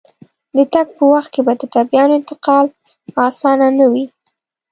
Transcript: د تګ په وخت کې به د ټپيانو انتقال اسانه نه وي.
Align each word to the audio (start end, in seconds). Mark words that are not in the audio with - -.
د 0.55 0.57
تګ 0.73 0.87
په 0.97 1.03
وخت 1.13 1.29
کې 1.33 1.41
به 1.45 1.53
د 1.59 1.63
ټپيانو 1.73 2.13
انتقال 2.19 2.65
اسانه 3.27 3.67
نه 3.77 3.85
وي. 3.91 4.05